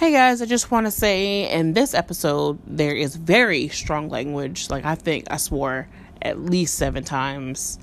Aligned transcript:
Hey 0.00 0.12
guys, 0.12 0.40
I 0.40 0.46
just 0.46 0.70
want 0.70 0.86
to 0.86 0.90
say 0.90 1.46
in 1.50 1.74
this 1.74 1.92
episode, 1.92 2.58
there 2.66 2.94
is 2.94 3.16
very 3.16 3.68
strong 3.68 4.08
language. 4.08 4.70
Like, 4.70 4.86
I 4.86 4.94
think 4.94 5.26
I 5.30 5.36
swore 5.36 5.90
at 6.22 6.40
least 6.40 6.76
seven 6.76 7.04
times, 7.04 7.78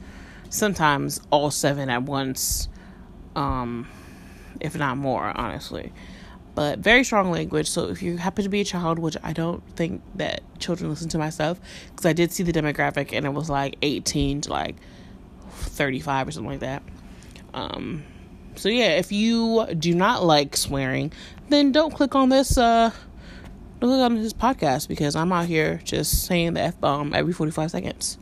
sometimes 0.50 1.22
all 1.30 1.52
seven 1.52 1.92
at 1.92 2.02
once, 2.02 2.70
um, 3.36 3.88
if 4.60 4.76
not 4.76 4.98
more, 4.98 5.26
honestly. 5.26 5.94
But 6.56 6.80
very 6.80 7.04
strong 7.04 7.30
language. 7.30 7.70
So, 7.70 7.90
if 7.90 8.02
you 8.02 8.18
happen 8.18 8.44
to 8.46 8.50
be 8.50 8.62
a 8.62 8.66
child, 8.66 8.98
which 8.98 9.16
I 9.22 9.32
don't 9.32 9.62
think 9.76 10.02
that 10.16 10.42
children 10.58 10.90
listen 10.90 11.10
to 11.10 11.20
my 11.20 11.30
stuff, 11.30 11.60
because 11.92 12.08
I 12.08 12.14
did 12.14 12.32
see 12.32 12.42
the 12.42 12.52
demographic 12.52 13.14
and 13.14 13.28
it 13.28 13.34
was 13.34 13.48
like 13.48 13.76
18 13.84 14.42
to 14.42 14.50
like 14.50 14.78
35 15.52 16.30
or 16.30 16.32
something 16.32 16.50
like 16.50 16.62
that. 16.62 16.82
Um, 17.54 18.06
so 18.58 18.70
yeah, 18.70 18.98
if 18.98 19.12
you 19.12 19.68
do 19.78 19.94
not 19.94 20.24
like 20.24 20.58
swearing, 20.58 21.14
then 21.50 21.72
don't 21.72 21.94
click 21.94 22.16
on 22.16 22.30
this 22.30 22.58
uh 22.58 22.92
don't 23.80 23.92
click 23.92 24.02
on 24.02 24.16
this 24.16 24.34
podcast 24.34 24.88
because 24.88 25.16
I'm 25.16 25.32
out 25.32 25.46
here 25.46 25.80
just 25.84 26.26
saying 26.26 26.56
the 26.56 26.62
F 26.62 26.80
bomb 26.80 27.14
every 27.14 27.34
45 27.34 27.70
seconds. 27.70 28.18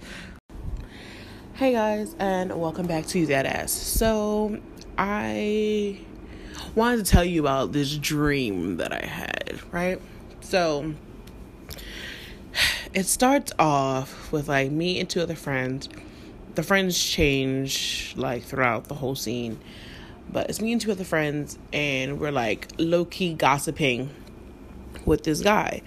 Hey 1.54 1.72
guys, 1.72 2.18
and 2.20 2.60
welcome 2.60 2.86
back 2.86 3.06
to 3.08 3.26
That 3.28 3.46
Ass. 3.46 3.72
So 3.72 4.60
I 4.98 6.02
wanted 6.76 7.06
to 7.06 7.10
tell 7.10 7.24
you 7.24 7.40
about 7.40 7.72
this 7.72 7.96
dream 7.98 8.76
that 8.76 8.92
I 8.92 9.06
had, 9.06 9.62
right? 9.72 10.02
So 10.42 10.94
it 12.94 13.06
starts 13.06 13.54
off 13.58 14.34
with 14.34 14.50
like 14.50 14.70
me 14.70 15.00
and 15.00 15.10
two 15.10 15.22
other 15.22 15.36
friends. 15.36 15.88
The 16.56 16.64
friends 16.64 17.02
change 17.02 18.14
like 18.18 18.44
throughout 18.44 18.90
the 18.90 18.96
whole 18.96 19.16
scene 19.16 19.62
but 20.32 20.50
it's 20.50 20.62
me 20.62 20.72
and 20.72 20.82
two 20.82 20.92
other 20.92 21.04
friends, 21.04 21.58
and 21.72 22.20
we're 22.20 22.32
like 22.32 22.72
low 22.78 23.06
key 23.06 23.34
gossiping 23.34 24.10
with 25.06 25.24
this 25.24 25.42
guy. 25.42 25.82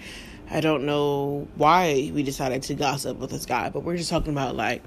I 0.51 0.61
don't 0.61 0.85
know 0.85 1.47
why 1.55 2.11
we 2.13 2.23
decided 2.23 2.63
to 2.63 2.73
gossip 2.73 3.17
with 3.17 3.29
this 3.29 3.45
guy, 3.45 3.69
but 3.69 3.83
we're 3.83 3.97
just 3.97 4.09
talking 4.09 4.31
about 4.31 4.55
like 4.55 4.83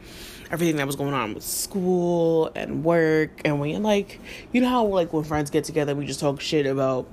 everything 0.51 0.77
that 0.77 0.87
was 0.87 0.97
going 0.97 1.15
on 1.15 1.35
with 1.35 1.45
school 1.45 2.51
and 2.55 2.85
work, 2.85 3.31
and 3.45 3.61
we 3.61 3.77
like 3.77 4.21
you 4.53 4.61
know 4.61 4.69
how 4.69 4.85
like 4.87 5.13
when 5.13 5.25
friends 5.25 5.51
get 5.51 5.65
together, 5.65 5.95
we 5.95 6.07
just 6.07 6.21
talk 6.21 6.41
shit 6.41 6.67
about 6.67 7.07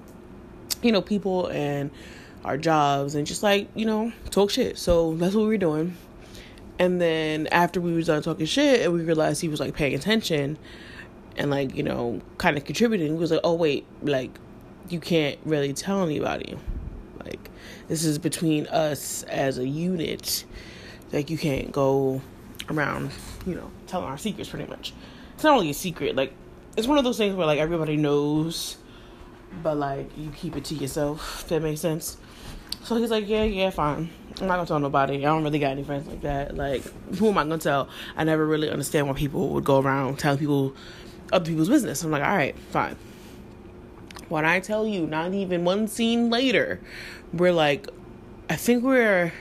you 0.82 0.92
know 0.92 1.02
people 1.02 1.48
and 1.48 1.92
our 2.46 2.58
jobs 2.58 3.16
and 3.16 3.28
just 3.28 3.44
like 3.44 3.68
you 3.76 3.86
know 3.86 4.12
talk 4.32 4.50
shit. 4.50 4.78
So 4.78 5.16
that's 5.16 5.36
what 5.36 5.44
we 5.44 5.50
were 5.50 5.58
doing. 5.58 5.96
And 6.80 7.02
then 7.02 7.48
after 7.48 7.82
we 7.82 7.94
was 7.94 8.08
done 8.08 8.24
talking 8.24 8.46
shit, 8.46 8.82
and 8.82 8.94
we 8.94 9.02
realized 9.02 9.42
he 9.42 9.50
was 9.50 9.60
like 9.60 9.76
paying 9.76 9.94
attention 9.94 10.58
and 11.40 11.50
like 11.50 11.76
you 11.76 11.82
know 11.82 12.22
kind 12.38 12.58
of 12.58 12.66
contributing 12.66 13.14
He 13.14 13.18
was 13.18 13.32
like 13.32 13.40
oh 13.44 13.56
wait 13.56 13.86
like 14.04 14.38
you 14.90 15.00
can't 15.00 15.40
really 15.46 15.74
tell 15.74 16.04
anybody. 16.04 16.58
Like 17.24 17.50
this 17.88 18.04
is 18.04 18.18
between 18.18 18.68
us 18.68 19.24
as 19.24 19.58
a 19.58 19.68
unit. 19.68 20.46
Like 21.12 21.30
you 21.30 21.38
can't 21.38 21.72
go 21.72 22.22
around 22.70 23.12
you 23.46 23.56
know 23.56 23.72
telling 23.88 24.08
our 24.08 24.18
secrets 24.18 24.50
pretty 24.50 24.70
much. 24.70 24.94
It's 25.36 25.44
not 25.44 25.54
really 25.54 25.70
a 25.70 25.74
secret. 25.74 26.16
Like 26.16 26.34
it's 26.76 26.88
one 26.88 26.98
of 26.98 27.04
those 27.04 27.18
things 27.18 27.36
where 27.36 27.48
like 27.48 27.60
everybody 27.60 27.98
knows 27.98 28.78
but 29.64 29.78
like 29.78 30.16
you 30.18 30.30
keep 30.32 30.56
it 30.56 30.66
to 30.66 30.76
yourself. 30.76 31.44
If 31.44 31.50
that 31.50 31.62
makes 31.62 31.82
sense. 31.82 32.18
So 32.84 32.96
he's 32.98 33.12
like 33.12 33.28
yeah 33.28 33.44
yeah 33.44 33.70
fine. 33.70 34.10
I'm 34.42 34.48
not 34.48 34.56
gonna 34.56 34.68
tell 34.68 34.80
nobody. 34.80 35.18
I 35.18 35.30
don't 35.30 35.44
really 35.44 35.60
got 35.60 35.72
any 35.72 35.84
friends 35.84 36.08
like 36.08 36.22
that. 36.22 36.56
Like 36.56 36.84
who 37.16 37.30
am 37.30 37.38
i 37.38 37.44
gonna 37.44 37.58
tell? 37.58 37.90
I 38.18 38.24
never 38.24 38.46
really 38.46 38.70
understand 38.70 39.08
why 39.08 39.14
people 39.14 39.50
would 39.50 39.64
go 39.64 39.80
around 39.80 40.20
telling 40.20 40.40
people 40.40 40.76
other 41.32 41.46
people's 41.46 41.70
business. 41.70 42.04
I'm 42.04 42.12
like, 42.12 42.24
all 42.24 42.36
right, 42.36 42.58
fine. 42.72 42.96
When 44.30 44.46
I 44.46 44.60
tell 44.60 44.86
you, 44.86 45.08
not 45.08 45.34
even 45.34 45.66
one 45.66 45.88
scene 45.88 46.30
later, 46.30 46.80
we're 47.34 47.54
like, 47.54 47.88
I 48.50 48.56
think 48.56 48.84
we're 48.84 49.32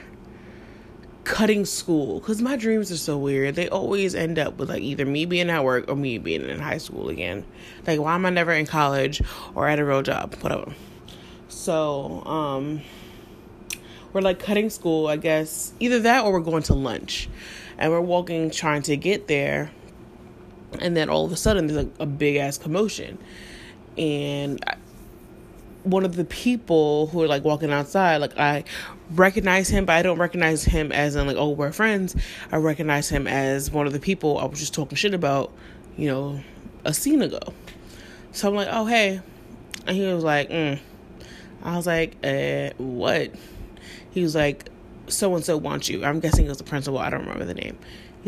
cutting 1.24 1.66
school 1.66 2.20
because 2.20 2.40
my 2.40 2.56
dreams 2.56 2.90
are 2.90 2.96
so 2.96 3.18
weird. 3.18 3.54
They 3.54 3.68
always 3.68 4.14
end 4.14 4.38
up 4.38 4.56
with 4.56 4.70
like 4.70 4.82
either 4.82 5.04
me 5.04 5.26
being 5.26 5.50
at 5.50 5.62
work 5.62 5.84
or 5.88 5.94
me 5.94 6.16
being 6.16 6.48
in 6.48 6.58
high 6.58 6.78
school 6.78 7.10
again. 7.10 7.44
Like, 7.86 8.00
why 8.00 8.14
am 8.14 8.24
I 8.24 8.30
never 8.30 8.52
in 8.52 8.66
college 8.66 9.20
or 9.54 9.68
at 9.68 9.78
a 9.78 9.84
real 9.84 10.02
job? 10.02 10.34
Whatever. 10.40 10.74
So, 11.48 12.24
um, 12.24 12.80
we're 14.12 14.22
like 14.22 14.38
cutting 14.38 14.70
school, 14.70 15.06
I 15.06 15.16
guess. 15.16 15.72
Either 15.80 16.00
that 16.00 16.24
or 16.24 16.32
we're 16.32 16.40
going 16.40 16.62
to 16.64 16.74
lunch. 16.74 17.28
And 17.76 17.92
we're 17.92 18.00
walking, 18.00 18.50
trying 18.50 18.82
to 18.82 18.96
get 18.96 19.28
there 19.28 19.70
and 20.80 20.96
then 20.96 21.08
all 21.08 21.24
of 21.24 21.32
a 21.32 21.36
sudden 21.36 21.66
there's 21.66 21.86
a, 21.86 22.02
a 22.02 22.06
big 22.06 22.36
ass 22.36 22.58
commotion. 22.58 23.18
And 23.96 24.62
I, 24.66 24.76
one 25.84 26.04
of 26.04 26.16
the 26.16 26.24
people 26.24 27.06
who 27.08 27.22
are 27.22 27.28
like 27.28 27.44
walking 27.44 27.72
outside 27.72 28.18
like 28.18 28.36
i 28.36 28.62
recognize 29.12 29.68
him 29.68 29.86
but 29.86 29.94
i 29.94 30.02
don't 30.02 30.18
recognize 30.18 30.64
him 30.64 30.92
as 30.92 31.16
in 31.16 31.26
like 31.26 31.36
oh 31.36 31.50
we're 31.50 31.72
friends. 31.72 32.14
I 32.52 32.56
recognize 32.56 33.08
him 33.08 33.26
as 33.26 33.70
one 33.70 33.86
of 33.86 33.92
the 33.92 34.00
people 34.00 34.38
i 34.38 34.44
was 34.44 34.58
just 34.58 34.74
talking 34.74 34.96
shit 34.96 35.14
about 35.14 35.52
you 35.96 36.08
know 36.08 36.40
a 36.84 36.92
scene 36.92 37.22
ago. 37.22 37.40
So 38.32 38.48
i'm 38.48 38.54
like 38.54 38.68
oh 38.70 38.86
hey. 38.86 39.20
And 39.86 39.96
he 39.96 40.04
was 40.12 40.24
like 40.24 40.50
mm. 40.50 40.78
i 41.62 41.76
was 41.76 41.86
like 41.86 42.16
uh 42.22 42.70
what? 42.76 43.32
He 44.10 44.22
was 44.22 44.34
like 44.34 44.68
so 45.06 45.34
and 45.34 45.44
so 45.44 45.56
wants 45.56 45.88
you. 45.88 46.04
I'm 46.04 46.20
guessing 46.20 46.44
it 46.44 46.48
was 46.48 46.58
the 46.58 46.64
principal. 46.64 46.98
I 46.98 47.08
don't 47.08 47.20
remember 47.20 47.46
the 47.46 47.54
name 47.54 47.78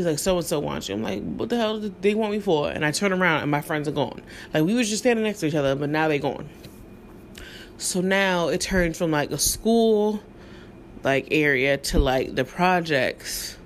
He's 0.00 0.06
like, 0.06 0.18
so 0.18 0.38
and 0.38 0.46
so 0.46 0.58
wants 0.58 0.88
you. 0.88 0.94
I'm 0.94 1.02
like, 1.02 1.22
what 1.22 1.50
the 1.50 1.58
hell 1.58 1.78
did 1.78 2.00
they 2.00 2.14
want 2.14 2.32
me 2.32 2.40
for? 2.40 2.70
And 2.70 2.86
I 2.86 2.90
turn 2.90 3.12
around 3.12 3.42
and 3.42 3.50
my 3.50 3.60
friends 3.60 3.86
are 3.86 3.92
gone. 3.92 4.22
Like 4.54 4.64
we 4.64 4.72
was 4.72 4.88
just 4.88 5.02
standing 5.02 5.26
next 5.26 5.40
to 5.40 5.46
each 5.46 5.54
other, 5.54 5.74
but 5.74 5.90
now 5.90 6.08
they're 6.08 6.18
gone. 6.18 6.48
So 7.76 8.00
now 8.00 8.48
it 8.48 8.62
turned 8.62 8.96
from 8.96 9.10
like 9.10 9.30
a 9.30 9.36
school 9.36 10.22
like 11.04 11.28
area 11.30 11.76
to 11.76 11.98
like 11.98 12.34
the 12.34 12.46
projects. 12.46 13.58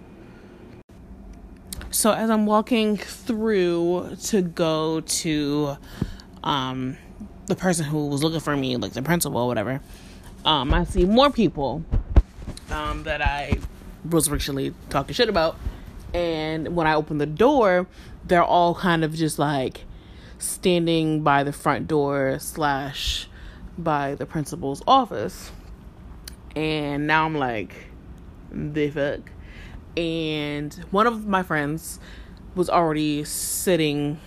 So 1.92 2.10
as 2.10 2.30
I'm 2.30 2.46
walking 2.46 2.96
through 2.96 4.16
to 4.24 4.42
go 4.42 5.02
to 5.02 5.76
um 6.42 6.96
the 7.46 7.54
person 7.54 7.84
who 7.84 8.08
was 8.08 8.24
looking 8.24 8.40
for 8.40 8.56
me, 8.56 8.76
like 8.76 8.94
the 8.94 9.02
principal 9.02 9.38
or 9.38 9.46
whatever, 9.46 9.80
um, 10.44 10.74
I 10.74 10.82
see 10.82 11.04
more 11.04 11.30
people 11.30 11.84
um 12.72 13.04
that 13.04 13.22
I 13.22 13.60
was 14.10 14.28
originally 14.28 14.74
talking 14.90 15.14
shit 15.14 15.28
about 15.28 15.56
and 16.14 16.76
when 16.76 16.86
I 16.86 16.94
open 16.94 17.18
the 17.18 17.26
door, 17.26 17.86
they're 18.24 18.44
all 18.44 18.76
kind 18.76 19.04
of 19.04 19.12
just 19.12 19.38
like 19.38 19.84
standing 20.38 21.22
by 21.22 21.42
the 21.42 21.52
front 21.52 21.88
door 21.88 22.38
slash 22.38 23.28
by 23.76 24.14
the 24.14 24.24
principal's 24.24 24.82
office. 24.86 25.50
And 26.54 27.08
now 27.08 27.26
I'm 27.26 27.34
like, 27.34 27.88
the 28.52 28.88
fuck. 28.90 29.32
And 29.96 30.72
one 30.92 31.08
of 31.08 31.26
my 31.26 31.42
friends 31.42 31.98
was 32.54 32.70
already 32.70 33.24
sitting 33.24 34.20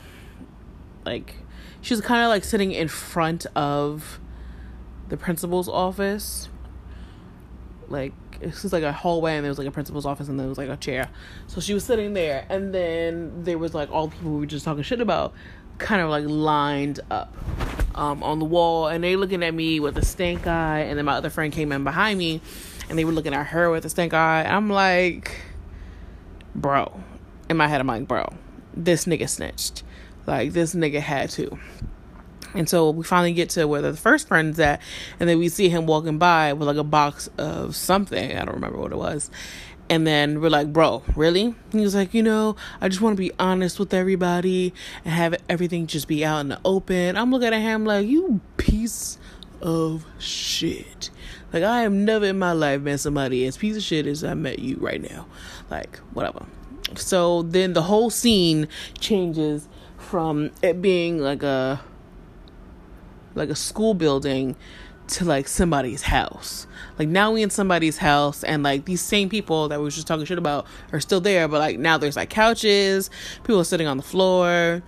like 1.05 1.35
she 1.79 1.93
was 1.93 2.01
kind 2.01 2.21
of 2.21 2.27
like 2.27 2.43
sitting 2.43 2.73
in 2.73 2.89
front 2.89 3.45
of 3.55 4.19
the 5.07 5.15
principal's 5.15 5.69
office 5.69 6.49
like 7.89 8.13
it 8.39 8.47
was 8.63 8.71
like 8.71 8.83
a 8.83 8.91
hallway 8.91 9.35
and 9.35 9.43
there 9.43 9.51
was 9.51 9.57
like 9.57 9.67
a 9.67 9.71
principal's 9.71 10.05
office 10.05 10.27
and 10.27 10.39
there 10.39 10.47
was 10.47 10.57
like 10.57 10.69
a 10.69 10.77
chair. 10.77 11.09
So 11.47 11.61
she 11.61 11.73
was 11.73 11.83
sitting 11.83 12.13
there 12.13 12.45
and 12.49 12.73
then 12.73 13.43
there 13.43 13.57
was 13.57 13.73
like 13.73 13.91
all 13.91 14.07
the 14.07 14.15
people 14.15 14.31
we 14.33 14.39
were 14.39 14.45
just 14.45 14.65
talking 14.65 14.83
shit 14.83 15.01
about 15.01 15.33
kind 15.77 16.01
of 16.01 16.09
like 16.09 16.25
lined 16.27 16.99
up 17.09 17.33
um, 17.95 18.23
on 18.23 18.39
the 18.39 18.45
wall 18.45 18.87
and 18.87 19.03
they 19.03 19.15
looking 19.15 19.43
at 19.43 19.53
me 19.53 19.79
with 19.79 19.97
a 19.97 20.05
stink 20.05 20.47
eye 20.47 20.81
and 20.81 20.97
then 20.97 21.05
my 21.05 21.13
other 21.13 21.29
friend 21.29 21.51
came 21.53 21.71
in 21.71 21.83
behind 21.83 22.19
me 22.19 22.41
and 22.89 22.97
they 22.97 23.05
were 23.05 23.11
looking 23.11 23.33
at 23.33 23.47
her 23.47 23.69
with 23.69 23.85
a 23.85 23.89
stink 23.89 24.13
eye. 24.13 24.43
I'm 24.43 24.69
like, 24.69 25.39
bro. 26.55 26.99
In 27.49 27.57
my 27.57 27.67
head, 27.67 27.79
I'm 27.79 27.87
like, 27.87 28.07
bro, 28.07 28.33
this 28.73 29.05
nigga 29.05 29.29
snitched. 29.29 29.83
Like 30.25 30.51
this 30.51 30.75
nigga 30.75 30.99
had 30.99 31.29
to. 31.31 31.57
And 32.53 32.67
so 32.69 32.89
we 32.89 33.03
finally 33.03 33.33
get 33.33 33.49
to 33.51 33.67
where 33.67 33.81
the 33.81 33.93
first 33.93 34.27
friend's 34.27 34.59
at, 34.59 34.81
and 35.19 35.29
then 35.29 35.37
we 35.37 35.49
see 35.49 35.69
him 35.69 35.85
walking 35.85 36.17
by 36.17 36.53
with 36.53 36.67
like 36.67 36.77
a 36.77 36.83
box 36.83 37.29
of 37.37 37.75
something. 37.75 38.37
I 38.37 38.45
don't 38.45 38.55
remember 38.55 38.77
what 38.77 38.91
it 38.91 38.97
was. 38.97 39.29
And 39.89 40.05
then 40.05 40.41
we're 40.41 40.49
like, 40.49 40.73
bro, 40.73 41.03
really? 41.15 41.55
He 41.71 41.79
was 41.79 41.95
like, 41.95 42.13
you 42.13 42.21
know, 42.21 42.57
I 42.81 42.89
just 42.89 43.01
want 43.01 43.15
to 43.15 43.21
be 43.21 43.31
honest 43.39 43.79
with 43.79 43.93
everybody 43.93 44.73
and 45.05 45.13
have 45.13 45.35
everything 45.47 45.87
just 45.87 46.09
be 46.09 46.25
out 46.25 46.39
in 46.39 46.49
the 46.49 46.59
open. 46.65 47.15
I'm 47.15 47.31
looking 47.31 47.53
at 47.53 47.61
him 47.61 47.85
like, 47.85 48.05
you 48.05 48.41
piece 48.57 49.17
of 49.61 50.05
shit. 50.19 51.09
Like, 51.53 51.63
I 51.63 51.83
have 51.83 51.93
never 51.93 52.25
in 52.25 52.37
my 52.37 52.51
life 52.51 52.81
met 52.81 52.99
somebody 52.99 53.45
as 53.45 53.55
piece 53.55 53.77
of 53.77 53.83
shit 53.83 54.05
as 54.07 54.25
I 54.25 54.33
met 54.33 54.59
you 54.59 54.75
right 54.75 55.01
now. 55.01 55.25
Like, 55.69 55.99
whatever. 56.13 56.45
So 56.95 57.43
then 57.43 57.71
the 57.71 57.83
whole 57.83 58.09
scene 58.09 58.67
changes 58.99 59.69
from 59.97 60.51
it 60.61 60.81
being 60.81 61.19
like 61.19 61.43
a 61.43 61.81
like 63.37 63.49
a 63.49 63.55
school 63.55 63.93
building 63.93 64.55
to 65.07 65.25
like 65.25 65.47
somebody's 65.47 66.01
house. 66.01 66.67
Like 66.99 67.07
now 67.07 67.31
we 67.31 67.41
in 67.41 67.49
somebody's 67.49 67.97
house 67.97 68.43
and 68.43 68.63
like 68.63 68.85
these 68.85 69.01
same 69.01 69.29
people 69.29 69.69
that 69.69 69.79
we 69.79 69.85
were 69.85 69.91
just 69.91 70.07
talking 70.07 70.25
shit 70.25 70.37
about 70.37 70.67
are 70.91 70.99
still 70.99 71.21
there, 71.21 71.47
but 71.47 71.59
like 71.59 71.79
now 71.79 71.97
there's 71.97 72.15
like 72.15 72.29
couches, 72.29 73.09
people 73.43 73.63
sitting 73.63 73.87
on 73.87 73.97
the 73.97 74.03
floor. 74.03 74.81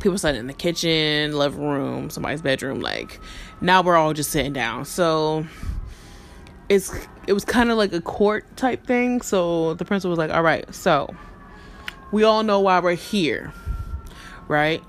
people 0.00 0.18
sitting 0.18 0.40
in 0.40 0.46
the 0.48 0.52
kitchen, 0.52 1.32
living 1.32 1.64
room, 1.64 2.10
somebody's 2.10 2.42
bedroom. 2.42 2.80
Like 2.80 3.20
now 3.60 3.82
we're 3.82 3.96
all 3.96 4.12
just 4.12 4.30
sitting 4.30 4.52
down. 4.52 4.84
So 4.84 5.46
it's 6.68 6.92
it 7.26 7.32
was 7.32 7.44
kind 7.44 7.70
of 7.70 7.78
like 7.78 7.92
a 7.92 8.00
court 8.00 8.56
type 8.56 8.86
thing. 8.86 9.20
So 9.20 9.74
the 9.74 9.84
principal 9.84 10.10
was 10.10 10.18
like, 10.18 10.30
"All 10.30 10.42
right, 10.42 10.72
so 10.74 11.14
we 12.10 12.24
all 12.24 12.42
know 12.42 12.60
why 12.60 12.80
we're 12.80 12.94
here, 12.94 13.52
right? 14.48 14.82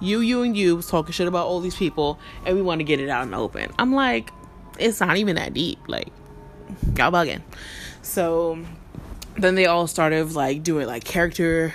You, 0.00 0.20
you, 0.20 0.42
and 0.42 0.56
you 0.56 0.76
was 0.76 0.88
talking 0.88 1.12
shit 1.12 1.28
about 1.28 1.46
all 1.46 1.60
these 1.60 1.76
people, 1.76 2.18
and 2.46 2.56
we 2.56 2.62
want 2.62 2.80
to 2.80 2.84
get 2.84 3.00
it 3.00 3.08
out 3.08 3.22
in 3.22 3.30
the 3.30 3.36
open." 3.36 3.70
I'm 3.78 3.92
like, 3.92 4.30
it's 4.78 5.00
not 5.00 5.16
even 5.16 5.36
that 5.36 5.54
deep. 5.54 5.78
Like 5.86 6.08
y'all 6.96 7.12
bugging. 7.12 7.42
So 8.02 8.58
then 9.36 9.54
they 9.54 9.66
all 9.66 9.86
started 9.86 10.32
like 10.32 10.62
doing 10.62 10.86
like 10.86 11.04
character, 11.04 11.74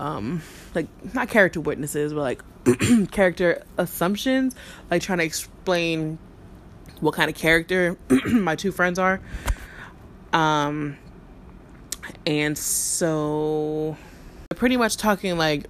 um, 0.00 0.42
like 0.74 0.86
not 1.14 1.28
character 1.28 1.60
witnesses, 1.60 2.12
but 2.12 2.20
like 2.20 2.42
character 3.10 3.62
assumptions, 3.76 4.54
like 4.90 5.02
trying 5.02 5.18
to 5.18 5.24
explain 5.24 6.18
what 7.00 7.14
kind 7.14 7.30
of 7.30 7.36
character 7.36 7.96
my 8.26 8.56
two 8.56 8.72
friends 8.72 8.98
are. 8.98 9.20
Um, 10.32 10.96
and 12.26 12.56
so 12.56 13.96
pretty 14.56 14.76
much 14.76 14.96
talking 14.96 15.38
like 15.38 15.66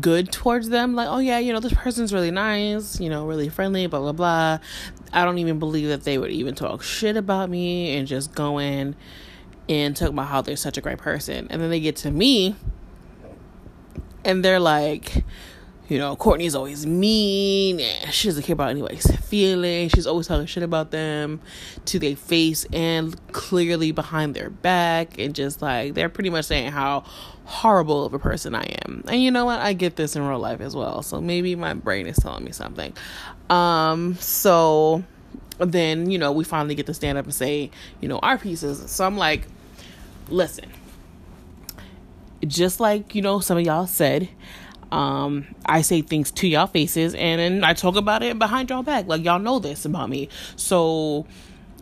good 0.00 0.32
towards 0.32 0.68
them. 0.68 0.94
Like 0.94 1.08
oh 1.08 1.18
yeah 1.18 1.38
you 1.38 1.52
know 1.52 1.60
this 1.60 1.74
person's 1.74 2.12
really 2.12 2.30
nice 2.30 3.00
you 3.00 3.10
know 3.10 3.26
really 3.26 3.48
friendly 3.48 3.86
blah 3.86 4.00
blah 4.00 4.12
blah. 4.12 4.58
I 5.12 5.24
don't 5.24 5.38
even 5.38 5.58
believe 5.58 5.88
that 5.88 6.04
they 6.04 6.18
would 6.18 6.30
even 6.30 6.54
talk 6.54 6.82
shit 6.82 7.16
about 7.16 7.50
me 7.50 7.96
and 7.96 8.06
just 8.06 8.34
go 8.34 8.58
in 8.58 8.96
and 9.68 9.96
talk 9.96 10.10
about 10.10 10.26
how 10.26 10.42
they're 10.42 10.56
such 10.56 10.76
a 10.76 10.80
great 10.80 10.98
person. 10.98 11.46
And 11.50 11.62
then 11.62 11.70
they 11.70 11.80
get 11.80 11.96
to 11.96 12.10
me 12.10 12.56
and 14.24 14.44
they're 14.44 14.60
like 14.60 15.24
you 15.88 15.98
know, 15.98 16.16
Courtney's 16.16 16.54
always 16.54 16.86
mean. 16.86 17.80
She 18.10 18.28
doesn't 18.28 18.44
care 18.44 18.54
about 18.54 18.70
anybody's 18.70 19.06
feelings. 19.26 19.92
She's 19.92 20.06
always 20.06 20.26
talking 20.26 20.46
shit 20.46 20.62
about 20.62 20.90
them 20.90 21.40
to 21.86 21.98
their 21.98 22.16
face 22.16 22.64
and 22.72 23.14
clearly 23.32 23.92
behind 23.92 24.34
their 24.34 24.48
back. 24.48 25.18
And 25.18 25.34
just 25.34 25.60
like, 25.60 25.94
they're 25.94 26.08
pretty 26.08 26.30
much 26.30 26.46
saying 26.46 26.72
how 26.72 27.04
horrible 27.44 28.06
of 28.06 28.14
a 28.14 28.18
person 28.18 28.54
I 28.54 28.64
am. 28.86 29.04
And 29.08 29.22
you 29.22 29.30
know 29.30 29.44
what? 29.44 29.60
I 29.60 29.74
get 29.74 29.96
this 29.96 30.16
in 30.16 30.26
real 30.26 30.38
life 30.38 30.62
as 30.62 30.74
well. 30.74 31.02
So 31.02 31.20
maybe 31.20 31.54
my 31.54 31.74
brain 31.74 32.06
is 32.06 32.16
telling 32.16 32.44
me 32.44 32.52
something. 32.52 32.94
Um, 33.50 34.14
so 34.14 35.04
then, 35.58 36.10
you 36.10 36.18
know, 36.18 36.32
we 36.32 36.44
finally 36.44 36.74
get 36.74 36.86
to 36.86 36.94
stand 36.94 37.18
up 37.18 37.26
and 37.26 37.34
say, 37.34 37.70
you 38.00 38.08
know, 38.08 38.18
our 38.20 38.38
pieces. 38.38 38.90
So 38.90 39.04
I'm 39.04 39.18
like, 39.18 39.46
listen, 40.30 40.70
just 42.46 42.80
like, 42.80 43.14
you 43.14 43.20
know, 43.20 43.40
some 43.40 43.58
of 43.58 43.64
y'all 43.64 43.86
said, 43.86 44.30
um, 44.94 45.44
I 45.66 45.82
say 45.82 46.02
things 46.02 46.30
to 46.30 46.46
y'all 46.46 46.68
faces 46.68 47.16
and 47.16 47.40
then 47.40 47.64
I 47.64 47.74
talk 47.74 47.96
about 47.96 48.22
it 48.22 48.38
behind 48.38 48.70
y'all 48.70 48.84
back. 48.84 49.08
Like 49.08 49.24
y'all 49.24 49.40
know 49.40 49.58
this 49.58 49.84
about 49.84 50.08
me. 50.08 50.28
So 50.54 51.26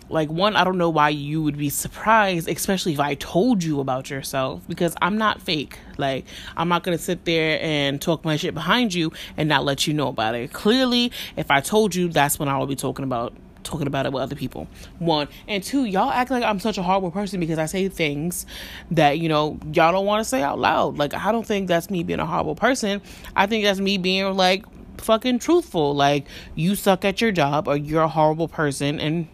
like 0.09 0.31
one, 0.31 0.57
I 0.57 0.65
don't 0.65 0.79
know 0.79 0.89
why 0.89 1.11
you 1.11 1.43
would 1.43 1.59
be 1.59 1.69
surprised, 1.69 2.49
especially 2.49 2.95
if 2.95 3.01
I 3.01 3.15
told 3.17 3.63
you 3.63 3.81
about 3.81 4.09
yourself, 4.09 4.63
because 4.67 4.95
I'm 5.03 5.19
not 5.19 5.43
fake. 5.43 5.79
Like 5.99 6.25
I'm 6.57 6.71
not 6.71 6.85
gonna 6.85 6.97
sit 6.97 7.27
there 7.27 7.59
and 7.61 8.01
talk 8.01 8.25
my 8.25 8.37
shit 8.37 8.55
behind 8.55 8.95
you 8.95 9.13
and 9.37 9.47
not 9.47 9.67
let 9.67 9.87
you 9.87 9.93
know 9.93 10.09
about 10.09 10.35
it. 10.35 10.51
Clearly, 10.55 11.13
if 11.37 11.51
I 11.51 11.61
told 11.61 11.95
you, 11.95 12.09
that's 12.09 12.39
when 12.39 12.49
I 12.49 12.57
will 12.57 12.67
be 12.67 12.77
talking 12.77 13.05
about 13.05 13.35
talking 13.63 13.87
about 13.87 14.07
it 14.07 14.13
with 14.13 14.23
other 14.23 14.37
people. 14.37 14.69
One 14.99 15.29
and 15.49 15.63
two, 15.63 15.85
y'all 15.85 16.11
act 16.11 16.31
like 16.31 16.43
I'm 16.43 16.61
such 16.61 16.79
a 16.79 16.83
horrible 16.83 17.11
person 17.11 17.41
because 17.41 17.59
I 17.59 17.67
say 17.67 17.89
things 17.89 18.47
that 18.91 19.19
you 19.19 19.29
know 19.29 19.59
y'all 19.73 19.93
don't 19.93 20.07
want 20.07 20.21
to 20.21 20.29
say 20.29 20.43
out 20.43 20.59
loud. 20.59 20.99
Like 20.99 21.15
I 21.15 21.33
don't 21.33 21.47
think 21.47 21.69
that's 21.69 21.91
me 21.91 22.03
being 22.03 22.21
a 22.21 22.27
horrible 22.27 22.55
person. 22.55 23.03
I 23.37 23.47
think 23.47 23.65
that's 23.65 23.81
me 23.81 23.99
being 23.99 24.37
like 24.37 24.65
fucking 24.99 25.39
truthful. 25.39 25.95
Like 25.95 26.27
you 26.55 26.75
suck 26.75 27.05
at 27.05 27.21
your 27.21 27.33
job 27.33 27.69
or 27.69 27.77
you're 27.77 28.03
a 28.03 28.09
horrible 28.09 28.49
person 28.49 29.01
and 29.01 29.29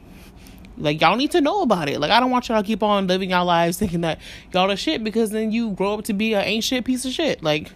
like 0.77 1.01
y'all 1.01 1.17
need 1.17 1.33
to 1.33 1.41
know 1.41 1.63
about 1.63 1.89
it. 1.89 2.01
Like 2.01 2.11
I 2.11 2.21
don't 2.21 2.31
want 2.31 2.49
y'all 2.49 2.63
to 2.63 2.67
keep 2.67 2.83
on 2.83 3.07
living 3.07 3.31
y'all 3.31 3.45
lives 3.45 3.79
thinking 3.81 4.03
that 4.03 4.21
y'all 4.53 4.71
are 4.71 4.77
shit 4.77 5.03
because 5.03 5.31
then 5.31 5.53
you 5.53 5.73
grow 5.73 5.95
up 5.95 6.05
to 6.05 6.13
be 6.13 6.35
an 6.35 6.45
ain't 6.45 6.65
shit 6.65 6.85
piece 6.85 7.05
of 7.05 7.13
shit. 7.13 7.43
Like 7.43 7.73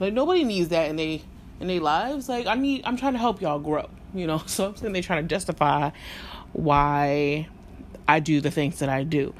like 0.00 0.12
nobody 0.12 0.44
needs 0.44 0.68
that 0.68 0.90
in 0.90 0.96
they 0.96 1.22
in 1.60 1.68
their 1.68 1.80
lives. 1.80 2.28
Like 2.28 2.46
I 2.46 2.54
need 2.54 2.82
I'm 2.84 2.96
trying 2.96 3.12
to 3.14 3.18
help 3.18 3.40
y'all 3.40 3.58
grow 3.58 3.88
you 4.14 4.26
know. 4.26 4.42
So 4.46 4.68
I'm 4.68 4.76
saying 4.76 4.92
they 4.92 5.02
trying 5.02 5.22
to 5.22 5.28
justify 5.28 5.90
why 6.52 7.48
I 8.06 8.20
do 8.20 8.40
the 8.40 8.50
things 8.50 8.78
that 8.80 8.88
I 8.88 9.04
do. 9.04 9.34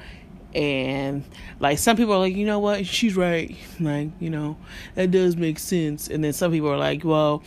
And 0.55 1.23
like 1.59 1.79
some 1.79 1.97
people 1.97 2.13
are 2.13 2.19
like, 2.19 2.35
you 2.35 2.45
know 2.45 2.59
what, 2.59 2.85
she's 2.85 3.15
right. 3.15 3.55
Like, 3.79 4.09
you 4.19 4.29
know, 4.29 4.57
that 4.95 5.11
does 5.11 5.35
make 5.35 5.59
sense. 5.59 6.07
And 6.07 6.23
then 6.23 6.33
some 6.33 6.51
people 6.51 6.69
are 6.69 6.77
like, 6.77 7.03
well, 7.03 7.43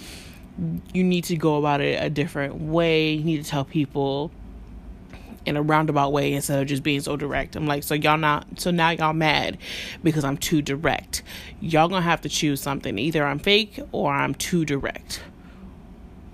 you 0.93 1.05
need 1.05 1.25
to 1.25 1.37
go 1.37 1.57
about 1.57 1.81
it 1.81 2.03
a 2.03 2.11
different 2.11 2.57
way. 2.57 3.13
You 3.13 3.25
need 3.25 3.45
to 3.45 3.49
tell 3.49 3.65
people 3.65 4.31
in 5.45 5.57
a 5.57 5.63
roundabout 5.63 6.13
way 6.13 6.33
instead 6.33 6.61
of 6.61 6.67
just 6.67 6.83
being 6.83 7.01
so 7.01 7.17
direct. 7.17 7.55
I'm 7.55 7.67
like, 7.67 7.85
so 7.85 7.95
y'all 7.95 8.19
not, 8.19 8.59
so 8.59 8.73
now 8.73 8.91
y'all 8.91 9.13
mad 9.13 9.59
because 10.03 10.25
I'm 10.25 10.37
too 10.37 10.61
direct. 10.61 11.23
Y'all 11.61 11.89
gonna 11.89 12.03
have 12.03 12.21
to 12.23 12.29
choose 12.29 12.61
something. 12.61 12.99
Either 12.99 13.25
I'm 13.25 13.39
fake 13.39 13.79
or 13.93 14.13
I'm 14.13 14.35
too 14.35 14.65
direct. 14.65 15.23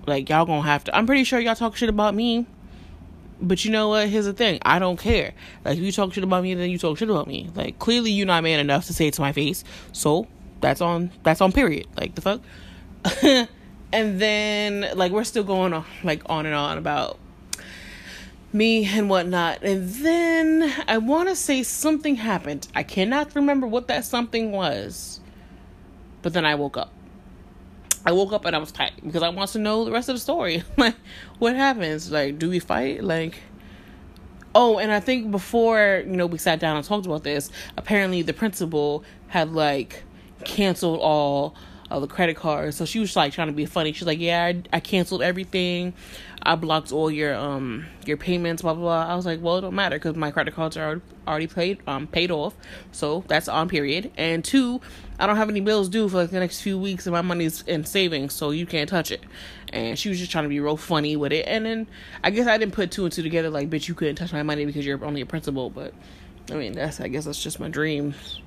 Like 0.05 0.29
y'all 0.29 0.45
gonna 0.45 0.61
have 0.61 0.83
to. 0.85 0.95
I'm 0.95 1.05
pretty 1.05 1.23
sure 1.23 1.39
y'all 1.39 1.55
talk 1.55 1.75
shit 1.75 1.89
about 1.89 2.15
me. 2.15 2.45
But 3.41 3.65
you 3.65 3.71
know 3.71 3.89
what? 3.89 4.07
Here's 4.07 4.25
the 4.25 4.33
thing. 4.33 4.59
I 4.63 4.79
don't 4.79 4.97
care. 4.97 5.33
Like 5.65 5.77
you 5.77 5.91
talk 5.91 6.13
shit 6.13 6.23
about 6.23 6.43
me, 6.43 6.53
then 6.53 6.69
you 6.69 6.77
talk 6.77 6.97
shit 6.97 7.09
about 7.09 7.27
me. 7.27 7.49
Like 7.55 7.79
clearly 7.79 8.11
you're 8.11 8.27
not 8.27 8.43
man 8.43 8.59
enough 8.59 8.87
to 8.87 8.93
say 8.93 9.07
it 9.07 9.13
to 9.15 9.21
my 9.21 9.31
face. 9.31 9.63
So 9.91 10.27
that's 10.61 10.81
on. 10.81 11.11
That's 11.23 11.41
on. 11.41 11.51
Period. 11.51 11.87
Like 11.97 12.15
the 12.15 12.21
fuck. 12.21 12.41
and 13.91 14.19
then 14.19 14.87
like 14.95 15.11
we're 15.11 15.23
still 15.23 15.43
going 15.43 15.73
on 15.73 15.85
like 16.03 16.21
on 16.27 16.45
and 16.45 16.55
on 16.55 16.77
about 16.77 17.19
me 18.53 18.85
and 18.85 19.09
whatnot. 19.09 19.63
And 19.63 19.89
then 19.89 20.73
I 20.87 20.99
want 20.99 21.29
to 21.29 21.35
say 21.35 21.63
something 21.63 22.15
happened. 22.15 22.67
I 22.75 22.83
cannot 22.83 23.35
remember 23.35 23.67
what 23.67 23.87
that 23.87 24.05
something 24.05 24.51
was. 24.51 25.19
But 26.21 26.33
then 26.33 26.45
I 26.45 26.55
woke 26.55 26.77
up. 26.77 26.93
I 28.05 28.11
woke 28.11 28.33
up 28.33 28.45
and 28.45 28.55
I 28.55 28.59
was 28.59 28.71
tight 28.71 28.93
because 29.03 29.23
I 29.23 29.29
want 29.29 29.51
to 29.51 29.59
know 29.59 29.85
the 29.85 29.91
rest 29.91 30.09
of 30.09 30.15
the 30.15 30.19
story. 30.19 30.63
like, 30.77 30.95
what 31.39 31.55
happens? 31.55 32.11
Like, 32.11 32.37
do 32.37 32.49
we 32.49 32.59
fight? 32.59 33.03
Like, 33.03 33.39
oh, 34.53 34.77
and 34.77 34.91
I 34.91 34.99
think 34.99 35.31
before 35.31 36.03
you 36.05 36.15
know 36.15 36.25
we 36.25 36.37
sat 36.37 36.59
down 36.59 36.75
and 36.75 36.85
talked 36.85 37.05
about 37.05 37.23
this, 37.23 37.49
apparently 37.77 38.21
the 38.21 38.33
principal 38.33 39.03
had 39.27 39.53
like 39.53 40.03
canceled 40.43 40.99
all 41.01 41.55
of 41.89 42.01
the 42.01 42.07
credit 42.07 42.35
cards. 42.35 42.77
So 42.77 42.85
she 42.85 42.99
was 42.99 43.15
like 43.15 43.33
trying 43.33 43.47
to 43.47 43.53
be 43.53 43.65
funny. 43.65 43.93
She's 43.93 44.07
like, 44.07 44.19
"Yeah, 44.19 44.45
I, 44.45 44.63
I 44.73 44.79
canceled 44.79 45.21
everything. 45.21 45.93
I 46.41 46.55
blocked 46.55 46.91
all 46.91 47.09
your 47.11 47.35
um 47.35 47.85
your 48.05 48.17
payments, 48.17 48.61
blah 48.61 48.73
blah 48.73 48.83
blah." 48.83 49.13
I 49.13 49.15
was 49.15 49.25
like, 49.25 49.41
"Well, 49.41 49.57
it 49.57 49.61
don't 49.61 49.75
matter 49.75 49.97
because 49.97 50.15
my 50.15 50.31
credit 50.31 50.53
cards 50.55 50.77
are 50.77 51.01
already 51.27 51.47
paid 51.47 51.79
um 51.87 52.07
paid 52.07 52.31
off, 52.31 52.55
so 52.91 53.23
that's 53.27 53.47
on 53.47 53.69
period." 53.69 54.11
And 54.17 54.43
two, 54.43 54.81
I 55.19 55.27
don't 55.27 55.37
have 55.37 55.49
any 55.49 55.61
bills 55.61 55.89
due 55.89 56.09
for 56.09 56.17
like 56.17 56.31
the 56.31 56.39
next 56.39 56.61
few 56.61 56.79
weeks, 56.79 57.05
and 57.05 57.13
my 57.13 57.21
money's 57.21 57.61
in 57.63 57.85
savings, 57.85 58.33
so 58.33 58.51
you 58.51 58.65
can't 58.65 58.89
touch 58.89 59.11
it. 59.11 59.21
And 59.71 59.97
she 59.97 60.09
was 60.09 60.19
just 60.19 60.31
trying 60.31 60.43
to 60.43 60.49
be 60.49 60.59
real 60.59 60.77
funny 60.77 61.15
with 61.15 61.33
it. 61.33 61.47
And 61.47 61.65
then 61.65 61.87
I 62.23 62.29
guess 62.29 62.47
I 62.47 62.57
didn't 62.57 62.73
put 62.73 62.91
two 62.91 63.05
and 63.05 63.11
two 63.11 63.23
together, 63.23 63.49
like, 63.49 63.71
bitch, 63.71 63.87
you 63.87 63.95
couldn't 63.95 64.17
touch 64.17 64.31
my 64.31 64.43
money 64.43 64.65
because 64.65 64.85
you're 64.85 65.03
only 65.03 65.21
a 65.21 65.25
principal. 65.25 65.69
But 65.69 65.93
I 66.51 66.55
mean, 66.55 66.73
that's 66.73 66.99
I 66.99 67.07
guess 67.07 67.25
that's 67.25 67.41
just 67.41 67.59
my 67.59 67.69
dreams, 67.69 68.41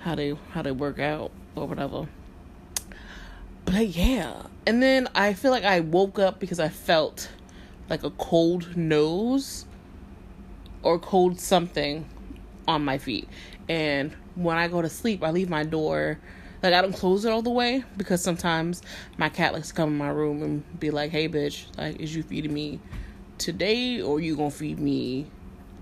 how 0.00 0.14
they 0.14 0.36
how 0.50 0.62
they 0.62 0.72
work 0.72 0.98
out 0.98 1.30
or 1.56 1.66
whatever. 1.66 2.08
But 3.70 3.86
yeah, 3.86 4.46
and 4.66 4.82
then 4.82 5.08
I 5.14 5.32
feel 5.32 5.52
like 5.52 5.62
I 5.62 5.78
woke 5.78 6.18
up 6.18 6.40
because 6.40 6.58
I 6.58 6.68
felt 6.68 7.30
like 7.88 8.02
a 8.02 8.10
cold 8.10 8.76
nose 8.76 9.64
or 10.82 10.98
cold 10.98 11.38
something 11.38 12.04
on 12.66 12.84
my 12.84 12.98
feet. 12.98 13.28
And 13.68 14.12
when 14.34 14.56
I 14.56 14.66
go 14.66 14.82
to 14.82 14.88
sleep, 14.88 15.22
I 15.22 15.30
leave 15.30 15.48
my 15.48 15.62
door 15.62 16.18
like 16.64 16.74
I 16.74 16.82
don't 16.82 16.92
close 16.92 17.24
it 17.24 17.30
all 17.30 17.42
the 17.42 17.50
way 17.50 17.84
because 17.96 18.20
sometimes 18.20 18.82
my 19.16 19.28
cat 19.28 19.52
likes 19.52 19.68
to 19.68 19.74
come 19.74 19.90
in 19.90 19.98
my 19.98 20.08
room 20.08 20.42
and 20.42 20.80
be 20.80 20.90
like, 20.90 21.12
"Hey, 21.12 21.28
bitch, 21.28 21.66
like, 21.78 22.00
is 22.00 22.14
you 22.14 22.24
feeding 22.24 22.52
me 22.52 22.80
today 23.38 24.02
or 24.02 24.18
you 24.18 24.34
gonna 24.34 24.50
feed 24.50 24.80
me 24.80 25.26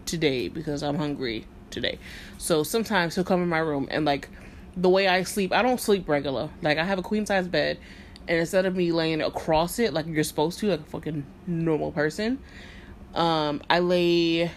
today 0.04 0.48
because 0.48 0.82
I'm 0.82 0.96
hungry 0.96 1.46
today?" 1.70 1.98
So 2.36 2.62
sometimes 2.64 3.14
he'll 3.14 3.24
come 3.24 3.42
in 3.42 3.48
my 3.48 3.60
room 3.60 3.88
and 3.90 4.04
like 4.04 4.28
the 4.80 4.88
way 4.88 5.08
I 5.08 5.24
sleep, 5.24 5.52
I 5.52 5.62
don't 5.62 5.80
sleep 5.80 6.08
regular. 6.08 6.50
Like 6.62 6.78
I 6.78 6.84
have 6.84 6.98
a 6.98 7.02
queen 7.02 7.26
size 7.26 7.48
bed, 7.48 7.78
and 8.26 8.38
instead 8.38 8.66
of 8.66 8.76
me 8.76 8.92
laying 8.92 9.20
across 9.20 9.78
it 9.78 9.92
like 9.92 10.06
you're 10.06 10.24
supposed 10.24 10.58
to, 10.60 10.68
like 10.68 10.80
a 10.80 10.84
fucking 10.84 11.26
normal 11.46 11.92
person, 11.92 12.38
um, 13.14 13.62
I 13.68 13.80
lay 13.80 14.50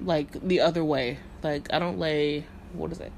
like 0.00 0.32
the 0.46 0.60
other 0.60 0.84
way. 0.84 1.18
Like 1.42 1.72
I 1.72 1.78
don't 1.78 1.98
lay 1.98 2.44
what 2.72 2.92
is 2.92 3.00
it? 3.00 3.12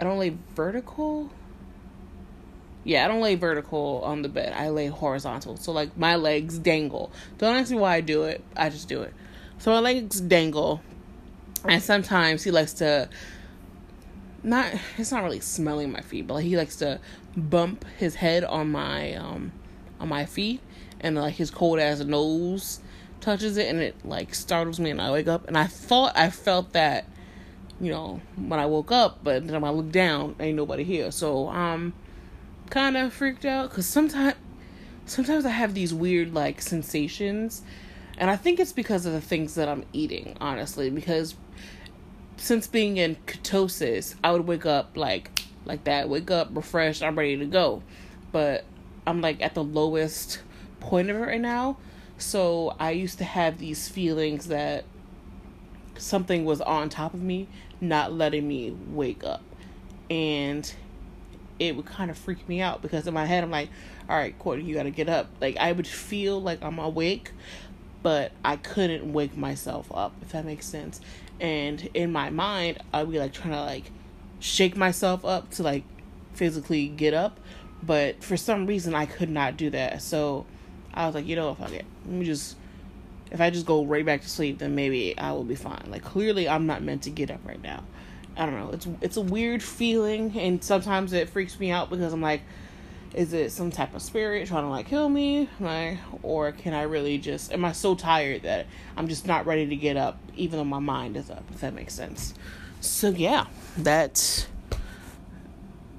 I 0.00 0.04
don't 0.04 0.18
lay 0.18 0.36
vertical. 0.54 1.30
Yeah, 2.84 3.04
I 3.04 3.08
don't 3.08 3.22
lay 3.22 3.34
vertical 3.34 4.02
on 4.04 4.22
the 4.22 4.28
bed. 4.28 4.52
I 4.54 4.68
lay 4.68 4.88
horizontal. 4.88 5.56
So 5.56 5.72
like 5.72 5.96
my 5.96 6.16
legs 6.16 6.58
dangle. 6.58 7.12
Don't 7.38 7.56
ask 7.56 7.70
me 7.70 7.78
why 7.78 7.96
I 7.96 8.00
do 8.00 8.24
it. 8.24 8.42
I 8.56 8.68
just 8.68 8.88
do 8.88 9.02
it. 9.02 9.12
So 9.58 9.70
my 9.70 9.80
legs 9.80 10.20
dangle. 10.20 10.82
And 11.66 11.82
sometimes 11.82 12.44
he 12.44 12.50
likes 12.50 12.74
to 12.74 13.08
not 14.44 14.72
it's 14.98 15.10
not 15.10 15.24
really 15.24 15.40
smelling 15.40 15.90
my 15.90 16.00
feet, 16.00 16.26
but 16.26 16.34
like 16.34 16.44
he 16.44 16.56
likes 16.56 16.76
to 16.76 17.00
bump 17.36 17.84
his 17.98 18.16
head 18.16 18.44
on 18.44 18.70
my 18.70 19.14
um 19.14 19.52
on 19.98 20.08
my 20.08 20.26
feet 20.26 20.60
and 21.00 21.16
like 21.16 21.34
his 21.34 21.50
cold 21.50 21.78
ass 21.78 22.00
nose 22.00 22.80
touches 23.20 23.56
it 23.56 23.68
and 23.68 23.80
it 23.80 23.96
like 24.04 24.34
startles 24.34 24.78
me 24.78 24.90
and 24.90 25.00
I 25.00 25.10
wake 25.10 25.28
up 25.28 25.48
and 25.48 25.56
I 25.56 25.66
thought 25.66 26.16
I 26.16 26.30
felt 26.30 26.72
that 26.74 27.06
you 27.80 27.90
know 27.90 28.20
when 28.36 28.60
I 28.60 28.66
woke 28.66 28.92
up 28.92 29.20
but 29.22 29.46
then 29.46 29.60
when 29.60 29.70
I 29.70 29.74
look 29.74 29.90
down 29.90 30.36
ain't 30.38 30.56
nobody 30.56 30.84
here. 30.84 31.10
So 31.10 31.48
um 31.48 31.94
kind 32.70 32.96
of 32.96 33.12
freaked 33.12 33.44
out 33.44 33.70
cuz 33.70 33.86
sometimes 33.86 34.36
sometimes 35.06 35.44
I 35.44 35.50
have 35.50 35.74
these 35.74 35.92
weird 35.94 36.34
like 36.34 36.60
sensations 36.60 37.62
and 38.16 38.30
I 38.30 38.36
think 38.36 38.60
it's 38.60 38.72
because 38.72 39.06
of 39.06 39.12
the 39.12 39.20
things 39.20 39.54
that 39.54 39.68
I'm 39.68 39.84
eating 39.92 40.36
honestly 40.40 40.90
because 40.90 41.34
since 42.44 42.66
being 42.66 42.96
in 42.96 43.16
ketosis 43.26 44.14
I 44.22 44.32
would 44.32 44.46
wake 44.46 44.66
up 44.66 44.96
like 44.96 45.42
like 45.64 45.84
that 45.84 46.08
wake 46.08 46.30
up 46.30 46.48
refreshed 46.52 47.02
I'm 47.02 47.16
ready 47.16 47.36
to 47.38 47.46
go 47.46 47.82
but 48.32 48.64
I'm 49.06 49.20
like 49.20 49.42
at 49.42 49.54
the 49.54 49.64
lowest 49.64 50.40
point 50.80 51.10
of 51.10 51.16
it 51.16 51.20
right 51.20 51.40
now 51.40 51.76
so 52.18 52.76
I 52.78 52.92
used 52.92 53.18
to 53.18 53.24
have 53.24 53.58
these 53.58 53.88
feelings 53.88 54.46
that 54.48 54.84
something 55.98 56.44
was 56.44 56.60
on 56.60 56.88
top 56.88 57.14
of 57.14 57.22
me, 57.22 57.48
not 57.80 58.12
letting 58.12 58.46
me 58.46 58.76
wake 58.88 59.24
up. 59.24 59.42
And 60.10 60.72
it 61.58 61.76
would 61.76 61.86
kind 61.86 62.10
of 62.10 62.18
freak 62.18 62.48
me 62.48 62.60
out 62.60 62.82
because 62.82 63.06
in 63.06 63.14
my 63.14 63.26
head 63.26 63.44
I'm 63.44 63.50
like, 63.50 63.70
all 64.08 64.16
right, 64.16 64.38
Courtney, 64.38 64.64
you 64.64 64.74
got 64.74 64.84
to 64.84 64.90
get 64.90 65.08
up. 65.08 65.28
Like 65.40 65.56
I 65.56 65.72
would 65.72 65.86
feel 65.86 66.40
like 66.40 66.62
I'm 66.62 66.78
awake, 66.78 67.32
but 68.04 68.32
I 68.44 68.56
couldn't 68.56 69.14
wake 69.14 69.34
myself 69.34 69.90
up, 69.94 70.12
if 70.20 70.32
that 70.32 70.44
makes 70.44 70.66
sense. 70.66 71.00
And 71.40 71.88
in 71.94 72.12
my 72.12 72.28
mind, 72.28 72.78
I'd 72.92 73.10
be 73.10 73.18
like 73.18 73.32
trying 73.32 73.54
to 73.54 73.62
like 73.62 73.90
shake 74.40 74.76
myself 74.76 75.24
up 75.24 75.50
to 75.52 75.62
like 75.62 75.84
physically 76.34 76.86
get 76.86 77.14
up, 77.14 77.40
but 77.82 78.22
for 78.22 78.36
some 78.36 78.66
reason 78.66 78.94
I 78.94 79.06
could 79.06 79.30
not 79.30 79.56
do 79.56 79.70
that. 79.70 80.02
So 80.02 80.44
I 80.92 81.06
was 81.06 81.14
like, 81.14 81.26
you 81.26 81.34
know, 81.34 81.54
fuck 81.54 81.72
it. 81.72 81.86
Let 82.04 82.14
me 82.14 82.26
just 82.26 82.56
if 83.30 83.40
I 83.40 83.48
just 83.48 83.64
go 83.64 83.86
right 83.86 84.04
back 84.04 84.20
to 84.20 84.28
sleep, 84.28 84.58
then 84.58 84.74
maybe 84.74 85.16
I 85.16 85.32
will 85.32 85.42
be 85.42 85.54
fine. 85.54 85.86
Like 85.88 86.04
clearly 86.04 86.46
I'm 86.46 86.66
not 86.66 86.82
meant 86.82 87.04
to 87.04 87.10
get 87.10 87.30
up 87.30 87.40
right 87.46 87.62
now. 87.62 87.84
I 88.36 88.44
don't 88.44 88.60
know. 88.60 88.70
It's 88.70 88.86
it's 89.00 89.16
a 89.16 89.22
weird 89.22 89.62
feeling 89.62 90.38
and 90.38 90.62
sometimes 90.62 91.14
it 91.14 91.30
freaks 91.30 91.58
me 91.58 91.70
out 91.70 91.88
because 91.88 92.12
I'm 92.12 92.20
like 92.20 92.42
is 93.14 93.32
it 93.32 93.52
some 93.52 93.70
type 93.70 93.94
of 93.94 94.02
spirit 94.02 94.48
trying 94.48 94.64
to 94.64 94.68
like 94.68 94.86
kill 94.86 95.08
me? 95.08 95.48
Like 95.60 95.98
or 96.22 96.52
can 96.52 96.74
I 96.74 96.82
really 96.82 97.18
just 97.18 97.52
am 97.52 97.64
I 97.64 97.72
so 97.72 97.94
tired 97.94 98.42
that 98.42 98.66
I'm 98.96 99.08
just 99.08 99.26
not 99.26 99.46
ready 99.46 99.66
to 99.66 99.76
get 99.76 99.96
up 99.96 100.18
even 100.36 100.58
though 100.58 100.64
my 100.64 100.80
mind 100.80 101.16
is 101.16 101.30
up, 101.30 101.44
if 101.52 101.60
that 101.60 101.74
makes 101.74 101.94
sense. 101.94 102.34
So 102.80 103.10
yeah, 103.10 103.46
that 103.78 104.46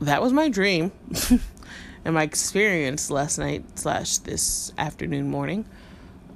that 0.01 0.22
was 0.22 0.34
my 0.34 0.50
dream. 0.50 0.91
and 2.05 2.13
my 2.13 2.24
experience 2.24 3.10
last 3.10 3.38
night 3.39 3.63
slash 3.79 4.19
this 4.19 4.72
afternoon 4.77 5.29
morning. 5.29 5.65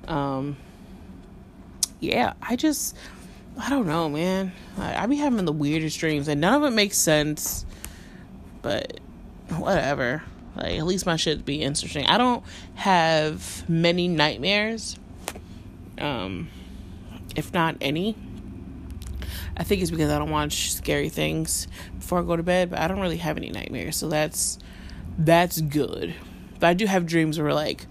Um, 0.07 0.57
yeah, 1.99 2.33
I 2.41 2.55
just 2.55 2.95
I 3.59 3.69
don't 3.69 3.85
know, 3.85 4.09
man. 4.09 4.53
I, 4.77 5.03
I 5.03 5.05
be 5.05 5.17
having 5.17 5.45
the 5.45 5.51
weirdest 5.51 5.99
dreams, 5.99 6.27
and 6.27 6.39
none 6.41 6.61
of 6.61 6.71
it 6.71 6.73
makes 6.73 6.97
sense. 6.97 7.65
But 8.61 8.99
whatever. 9.49 10.23
Like 10.59 10.77
at 10.77 10.85
least 10.85 11.05
my 11.05 11.15
shit 11.15 11.45
be 11.45 11.61
interesting. 11.61 12.05
I 12.05 12.17
don't 12.17 12.43
have 12.75 13.67
many 13.69 14.07
nightmares. 14.07 14.97
Um, 15.97 16.49
if 17.35 17.53
not 17.53 17.75
any. 17.81 18.15
I 19.57 19.63
think 19.63 19.81
it's 19.81 19.91
because 19.91 20.09
I 20.09 20.17
don't 20.17 20.29
watch 20.29 20.73
scary 20.73 21.09
things 21.09 21.67
before 21.97 22.19
I 22.19 22.23
go 22.23 22.35
to 22.35 22.43
bed, 22.43 22.69
but 22.69 22.79
I 22.79 22.87
don't 22.87 22.99
really 22.99 23.17
have 23.17 23.37
any 23.37 23.49
nightmares, 23.49 23.97
so 23.97 24.07
that's 24.07 24.57
that's 25.17 25.59
good. 25.59 26.15
But 26.59 26.67
I 26.67 26.73
do 26.73 26.85
have 26.85 27.05
dreams 27.05 27.39
where 27.39 27.53
like 27.53 27.85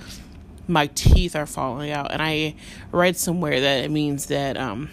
my 0.66 0.87
teeth 0.88 1.37
are 1.37 1.46
falling 1.46 1.90
out, 1.90 2.10
and 2.10 2.22
I 2.22 2.54
read 2.90 3.16
somewhere 3.16 3.60
that 3.60 3.84
it 3.84 3.90
means 3.90 4.26
that 4.26 4.56
um 4.56 4.88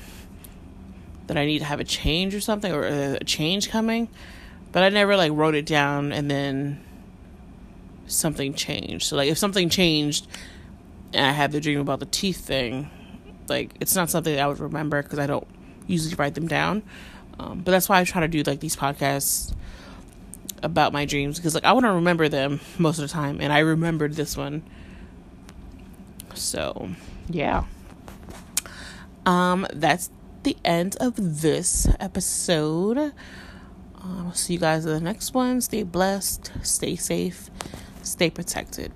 that 1.27 1.37
I 1.37 1.45
need 1.45 1.59
to 1.59 1.65
have 1.65 1.79
a 1.79 1.85
change 1.85 2.35
or 2.35 2.41
something 2.41 2.71
or 2.71 2.83
a 2.85 3.23
change 3.23 3.69
coming, 3.69 4.09
but 4.71 4.83
I 4.83 4.89
never 4.89 5.15
like 5.15 5.31
wrote 5.31 5.55
it 5.55 5.65
down 5.65 6.11
and 6.11 6.29
then 6.29 6.83
something 8.07 8.53
changed. 8.53 9.05
So 9.05 9.15
like 9.15 9.29
if 9.29 9.37
something 9.37 9.69
changed 9.69 10.27
and 11.13 11.25
I 11.25 11.31
had 11.31 11.51
the 11.51 11.59
dream 11.59 11.79
about 11.79 11.99
the 11.99 12.05
teeth 12.05 12.45
thing, 12.45 12.89
like 13.47 13.71
it's 13.79 13.95
not 13.95 14.09
something 14.09 14.39
I 14.39 14.47
would 14.47 14.59
remember 14.59 15.01
because 15.01 15.19
I 15.19 15.27
don't 15.27 15.47
usually 15.87 16.15
write 16.15 16.35
them 16.35 16.47
down. 16.47 16.83
Um, 17.39 17.59
but 17.59 17.71
that's 17.71 17.89
why 17.89 17.99
I 17.99 18.03
try 18.03 18.21
to 18.21 18.27
do 18.27 18.43
like 18.43 18.59
these 18.59 18.75
podcasts 18.75 19.53
about 20.63 20.93
my 20.93 21.05
dreams 21.05 21.37
because 21.37 21.53
like 21.53 21.65
I 21.65 21.73
want 21.73 21.85
to 21.85 21.91
remember 21.91 22.29
them 22.29 22.59
most 22.77 22.97
of 22.97 23.07
the 23.07 23.13
time 23.13 23.39
and 23.41 23.51
I 23.51 23.59
remembered 23.59 24.13
this 24.13 24.37
one. 24.37 24.63
So, 26.33 26.89
yeah. 27.29 27.65
Um 29.25 29.67
that's 29.73 30.09
the 30.43 30.55
end 30.63 30.95
of 30.99 31.41
this 31.41 31.87
episode. 31.99 32.97
Um, 32.97 34.27
I'll 34.27 34.33
see 34.33 34.53
you 34.53 34.59
guys 34.59 34.85
in 34.85 34.91
the 34.91 34.99
next 34.99 35.33
one. 35.33 35.59
Stay 35.61 35.81
blessed, 35.81 36.51
stay 36.61 36.95
safe, 36.95 37.49
stay 38.05 38.29
protected. 38.29 38.91